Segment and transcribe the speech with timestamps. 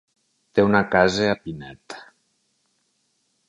[0.59, 1.99] Té una casa a Pinet.